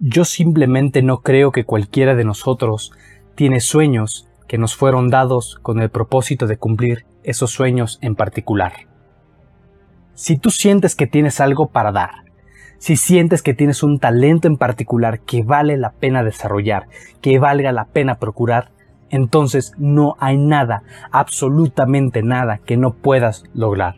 Yo 0.00 0.24
simplemente 0.24 1.02
no 1.02 1.22
creo 1.22 1.50
que 1.50 1.64
cualquiera 1.64 2.14
de 2.14 2.24
nosotros 2.24 2.92
tiene 3.34 3.60
sueños 3.60 4.28
que 4.46 4.56
nos 4.56 4.76
fueron 4.76 5.10
dados 5.10 5.58
con 5.60 5.80
el 5.80 5.90
propósito 5.90 6.46
de 6.46 6.56
cumplir 6.56 7.04
esos 7.24 7.50
sueños 7.50 7.98
en 8.00 8.14
particular. 8.14 8.72
Si 10.14 10.38
tú 10.38 10.50
sientes 10.50 10.94
que 10.94 11.08
tienes 11.08 11.40
algo 11.40 11.70
para 11.70 11.90
dar, 11.90 12.10
si 12.78 12.96
sientes 12.96 13.42
que 13.42 13.54
tienes 13.54 13.82
un 13.82 13.98
talento 13.98 14.46
en 14.46 14.56
particular 14.56 15.18
que 15.20 15.42
vale 15.42 15.76
la 15.76 15.90
pena 15.90 16.22
desarrollar, 16.22 16.86
que 17.20 17.40
valga 17.40 17.72
la 17.72 17.86
pena 17.86 18.20
procurar, 18.20 18.70
entonces 19.10 19.72
no 19.78 20.14
hay 20.20 20.36
nada, 20.36 20.84
absolutamente 21.10 22.22
nada 22.22 22.58
que 22.58 22.76
no 22.76 22.92
puedas 22.92 23.42
lograr. 23.52 23.96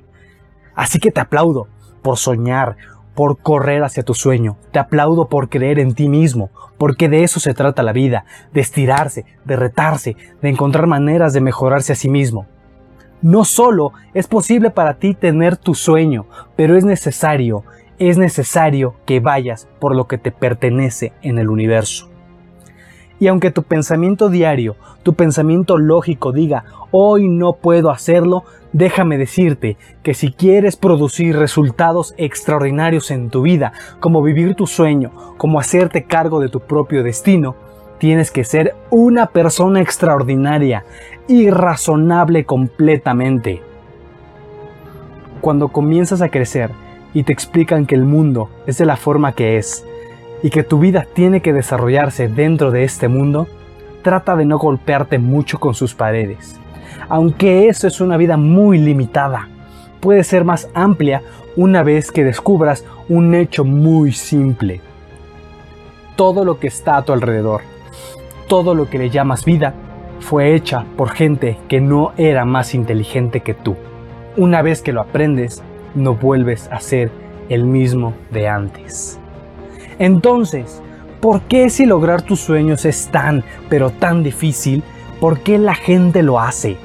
Así 0.75 0.99
que 0.99 1.11
te 1.11 1.21
aplaudo 1.21 1.69
por 2.01 2.17
soñar, 2.17 2.77
por 3.21 3.37
correr 3.37 3.85
hacia 3.85 4.03
tu 4.03 4.15
sueño. 4.15 4.57
Te 4.73 4.79
aplaudo 4.79 5.29
por 5.29 5.51
creer 5.51 5.79
en 5.79 5.93
ti 5.93 6.09
mismo, 6.09 6.49
porque 6.79 7.11
de 7.11 7.23
eso 7.23 7.39
se 7.39 7.53
trata 7.53 7.83
la 7.83 7.93
vida, 7.93 8.25
de 8.55 8.63
estirarse, 8.63 9.27
de 9.45 9.57
retarse, 9.57 10.17
de 10.41 10.49
encontrar 10.49 10.87
maneras 10.87 11.35
de 11.35 11.43
mejorarse 11.43 11.93
a 11.93 11.97
sí 11.97 12.09
mismo. 12.09 12.47
No 13.21 13.45
solo 13.45 13.93
es 14.15 14.27
posible 14.27 14.71
para 14.71 14.95
ti 14.95 15.13
tener 15.13 15.59
tu 15.59 15.75
sueño, 15.75 16.25
pero 16.57 16.79
es 16.79 16.87
necesario, 16.87 17.63
es 17.99 18.17
necesario 18.17 18.95
que 19.05 19.21
vayas 19.21 19.69
por 19.81 19.95
lo 19.95 20.07
que 20.07 20.17
te 20.17 20.33
pertenece 20.33 21.13
en 21.21 21.39
el 21.39 21.51
universo. 21.51 22.10
Y 23.21 23.29
aunque 23.29 23.51
tu 23.51 23.63
pensamiento 23.63 24.31
diario, 24.31 24.77
tu 25.03 25.15
pensamiento 25.15 25.77
lógico 25.77 26.33
diga, 26.33 26.65
hoy 26.91 27.29
no 27.29 27.53
puedo 27.53 27.91
hacerlo, 27.91 28.45
déjame 28.73 29.19
decirte 29.19 29.77
que 30.03 30.15
si 30.15 30.33
quieres 30.33 30.77
producir 30.77 31.37
resultados 31.37 32.15
extraordinarios 32.17 33.11
en 33.11 33.29
tu 33.29 33.43
vida, 33.43 33.73
como 34.01 34.23
vivir 34.23 34.55
tu 34.55 34.67
sueño, 34.67 35.13
como 35.37 35.61
hacerte 35.61 36.05
cargo 36.05 36.41
de 36.41 36.49
tu 36.49 36.61
propio 36.61 37.03
destino, 37.03 37.57
tienes 37.99 38.31
que 38.31 38.45
ser 38.45 38.75
una 38.89 39.27
persona 39.27 39.83
extraordinaria, 39.83 40.85
irrazonable 41.29 42.47
completamente. 42.47 43.61
Cuando 45.43 45.69
comienzas 45.69 46.23
a 46.23 46.31
crecer 46.31 46.71
y 47.13 47.25
te 47.25 47.35
explican 47.35 47.85
que 47.85 47.97
el 47.97 48.07
mundo 48.07 48.49
es 48.67 48.79
de 48.79 48.87
la 48.87 48.97
forma 48.97 49.35
que 49.35 49.59
es, 49.59 49.85
y 50.43 50.51
que 50.51 50.63
tu 50.63 50.79
vida 50.79 51.07
tiene 51.13 51.41
que 51.41 51.53
desarrollarse 51.53 52.29
dentro 52.29 52.71
de 52.71 52.85
este 52.85 53.09
mundo, 53.09 53.47
trata 54.03 54.37
de 54.37 54.45
no 54.45 54.59
golpearte 54.59 55.19
mucho 55.19 55.59
con 55.59 55.75
sus 55.75 55.95
paredes. 55.95 56.59
Aunque 57.09 57.69
eso 57.69 57.87
es 57.87 58.01
una 58.01 58.17
vida 58.17 58.37
muy 58.37 58.79
limitada, 58.79 59.49
puede 60.01 60.25
ser 60.25 60.45
más 60.45 60.69
amplia 60.75 61.23
una 61.57 61.83
vez 61.83 62.11
que 62.11 62.25
descubras 62.25 62.85
un 63.09 63.35
hecho 63.35 63.65
muy 63.65 64.13
simple. 64.13 64.81
Todo 66.17 66.45
lo 66.45 66.59
que 66.59 66.69
está 66.69 66.97
a 66.97 67.03
tu 67.03 67.13
alrededor, 67.13 67.63
todo 68.49 68.75
lo 68.75 68.89
que 68.89 68.99
le 68.99 69.11
llamas 69.11 69.45
vida, 69.45 69.75
fue 70.21 70.55
hecha 70.55 70.85
por 70.97 71.11
gente 71.11 71.59
que 71.69 71.81
no 71.81 72.13
era 72.17 72.45
más 72.45 72.75
inteligente 72.75 73.41
que 73.41 73.55
tú. 73.55 73.77
Una 74.37 74.63
vez 74.63 74.83
que 74.83 74.93
lo 74.93 75.01
aprendes, 75.01 75.63
no 75.95 76.15
vuelves 76.15 76.69
a 76.71 76.81
ser 76.81 77.11
el 77.49 77.65
mismo 77.65 78.15
de 78.31 78.49
antes. 78.49 79.20
Entonces, 80.01 80.81
¿por 81.21 81.43
qué 81.43 81.69
si 81.69 81.85
lograr 81.85 82.23
tus 82.23 82.41
sueños 82.41 82.87
es 82.87 83.09
tan, 83.09 83.45
pero 83.69 83.91
tan 83.91 84.23
difícil, 84.23 84.83
por 85.21 85.41
qué 85.41 85.59
la 85.59 85.75
gente 85.75 86.23
lo 86.23 86.41
hace? 86.41 86.79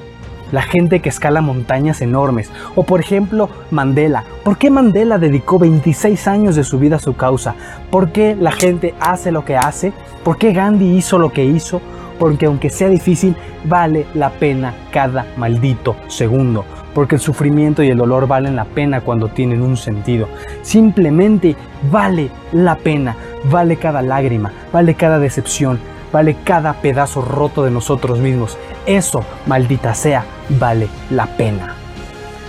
La 0.52 0.62
gente 0.62 1.00
que 1.00 1.08
escala 1.08 1.40
montañas 1.40 2.02
enormes. 2.02 2.52
O 2.76 2.84
por 2.84 3.00
ejemplo, 3.00 3.50
Mandela. 3.72 4.26
¿Por 4.44 4.58
qué 4.58 4.70
Mandela 4.70 5.18
dedicó 5.18 5.58
26 5.58 6.28
años 6.28 6.58
de 6.58 6.66
su 6.66 6.78
vida 6.78 6.98
a 6.98 7.00
su 7.00 7.16
causa? 7.16 7.56
¿Por 7.90 8.12
qué 8.12 8.36
la 8.38 8.52
gente 8.52 8.94
hace 9.00 9.32
lo 9.32 9.46
que 9.46 9.56
hace? 9.56 9.94
¿Por 10.26 10.38
qué 10.38 10.52
Gandhi 10.52 10.98
hizo 10.98 11.18
lo 11.18 11.32
que 11.32 11.46
hizo? 11.46 11.82
Porque 12.20 12.48
aunque 12.48 12.70
sea 12.70 12.90
difícil, 12.90 13.34
vale 13.64 14.08
la 14.14 14.30
pena 14.30 14.74
cada 14.92 15.26
maldito 15.38 15.96
segundo 16.08 16.66
porque 16.96 17.16
el 17.16 17.22
sufrimiento 17.22 17.84
y 17.84 17.90
el 17.90 17.98
dolor 17.98 18.26
valen 18.26 18.56
la 18.56 18.64
pena 18.64 19.02
cuando 19.02 19.28
tienen 19.28 19.62
un 19.62 19.76
sentido. 19.76 20.30
Simplemente 20.62 21.58
vale 21.92 22.32
la 22.54 22.78
pena, 22.78 23.18
vale 23.52 23.76
cada 23.76 24.02
lágrima, 24.02 24.54
vale 24.72 24.96
cada 24.96 25.20
decepción, 25.20 25.78
vale 26.14 26.38
cada 26.46 26.82
pedazo 26.82 27.22
roto 27.22 27.66
de 27.66 27.70
nosotros 27.70 28.20
mismos. 28.20 28.58
Eso, 28.86 29.26
maldita 29.46 29.94
sea, 29.94 30.24
vale 30.58 30.88
la 31.12 31.26
pena. 31.26 31.76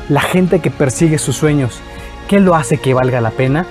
La 0.09 0.21
gente 0.21 0.61
que 0.61 0.71
persigue 0.71 1.19
sus 1.19 1.37
sueños, 1.37 1.81
¿qué 2.29 2.39
lo 2.39 2.55
hace 2.55 2.79
que 2.79 2.95
valga 2.95 3.21
la 3.21 3.33
pena? 3.33 3.67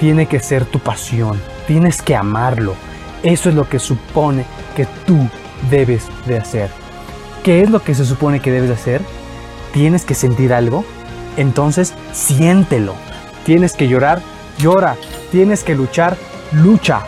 Tiene 0.00 0.24
que 0.24 0.40
ser 0.40 0.64
tu 0.64 0.78
pasión, 0.78 1.38
tienes 1.66 2.00
que 2.00 2.16
amarlo. 2.16 2.74
Eso 3.22 3.50
es 3.50 3.54
lo 3.54 3.68
que 3.68 3.78
supone 3.78 4.46
que 4.74 4.86
tú 5.06 5.28
debes 5.70 6.08
de 6.26 6.38
hacer. 6.38 6.70
¿Qué 7.42 7.60
es 7.60 7.68
lo 7.68 7.82
que 7.82 7.94
se 7.94 8.06
supone 8.06 8.40
que 8.40 8.50
debes 8.50 8.70
de 8.70 8.74
hacer? 8.74 9.02
Tienes 9.72 10.04
que 10.04 10.14
sentir 10.14 10.52
algo, 10.52 10.84
entonces 11.36 11.94
siéntelo. 12.12 12.94
Tienes 13.44 13.74
que 13.74 13.88
llorar, 13.88 14.20
llora. 14.58 14.96
Tienes 15.30 15.62
que 15.62 15.74
luchar, 15.74 16.16
lucha. 16.52 17.02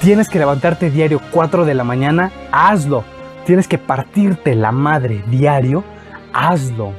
Tienes 0.00 0.28
que 0.28 0.38
levantarte 0.38 0.90
diario 0.90 1.20
4 1.30 1.64
de 1.64 1.74
la 1.74 1.84
mañana, 1.84 2.32
hazlo. 2.52 3.04
Tienes 3.44 3.68
que 3.68 3.78
partirte 3.78 4.54
la 4.54 4.72
madre 4.72 5.22
diario, 5.28 5.84
hazlo. 6.32 6.92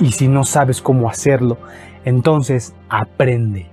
Y 0.00 0.12
si 0.12 0.28
no 0.28 0.44
sabes 0.44 0.80
cómo 0.80 1.08
hacerlo, 1.08 1.58
entonces 2.04 2.74
aprende. 2.88 3.70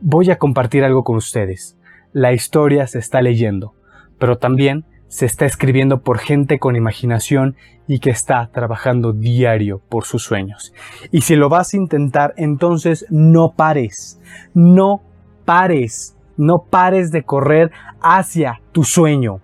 Voy 0.00 0.30
a 0.30 0.38
compartir 0.38 0.84
algo 0.84 1.04
con 1.04 1.16
ustedes. 1.16 1.76
La 2.12 2.32
historia 2.32 2.86
se 2.86 2.98
está 2.98 3.22
leyendo, 3.22 3.74
pero 4.18 4.38
también 4.38 4.84
se 5.08 5.26
está 5.26 5.46
escribiendo 5.46 6.00
por 6.00 6.18
gente 6.18 6.58
con 6.58 6.76
imaginación 6.76 7.56
y 7.86 8.00
que 8.00 8.10
está 8.10 8.48
trabajando 8.52 9.12
diario 9.12 9.80
por 9.88 10.04
sus 10.04 10.24
sueños. 10.24 10.72
Y 11.10 11.22
si 11.22 11.36
lo 11.36 11.48
vas 11.48 11.72
a 11.72 11.76
intentar, 11.76 12.34
entonces 12.36 13.06
no 13.10 13.52
pares, 13.52 14.20
no 14.54 15.02
pares, 15.44 16.16
no 16.36 16.64
pares 16.64 17.12
de 17.12 17.22
correr 17.22 17.70
hacia 18.00 18.60
tu 18.72 18.84
sueño. 18.84 19.40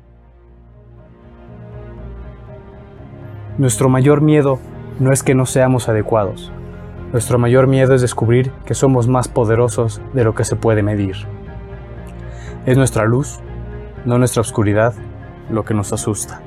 Nuestro 3.58 3.88
mayor 3.88 4.22
miedo 4.22 4.58
no 4.98 5.12
es 5.12 5.22
que 5.22 5.34
no 5.34 5.46
seamos 5.46 5.88
adecuados. 5.88 6.52
Nuestro 7.12 7.38
mayor 7.38 7.66
miedo 7.66 7.94
es 7.94 8.00
descubrir 8.00 8.50
que 8.64 8.74
somos 8.74 9.06
más 9.06 9.28
poderosos 9.28 10.00
de 10.14 10.24
lo 10.24 10.34
que 10.34 10.44
se 10.44 10.56
puede 10.56 10.82
medir. 10.82 11.16
Es 12.64 12.78
nuestra 12.78 13.04
luz, 13.04 13.40
no 14.04 14.18
nuestra 14.18 14.40
oscuridad, 14.40 14.94
lo 15.50 15.64
que 15.64 15.74
nos 15.74 15.92
asusta. 15.92 16.40